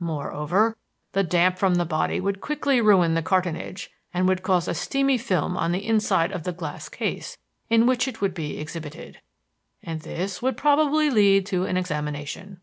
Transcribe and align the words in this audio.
Moreover, 0.00 0.76
the 1.12 1.22
damp 1.22 1.56
from 1.56 1.76
the 1.76 1.86
body 1.86 2.20
would 2.20 2.42
quickly 2.42 2.78
ruin 2.78 3.14
the 3.14 3.22
cartonnage 3.22 3.88
and 4.12 4.28
would 4.28 4.42
cause 4.42 4.68
a 4.68 4.74
steamy 4.74 5.16
film 5.16 5.56
on 5.56 5.72
the 5.72 5.86
inside 5.86 6.30
of 6.30 6.42
the 6.42 6.52
glass 6.52 6.90
case 6.90 7.38
in 7.70 7.86
which 7.86 8.06
it 8.06 8.20
would 8.20 8.34
be 8.34 8.58
exhibited. 8.58 9.22
And 9.82 10.02
this 10.02 10.42
would 10.42 10.58
probably 10.58 11.08
lead 11.08 11.46
to 11.46 11.64
an 11.64 11.78
examination. 11.78 12.60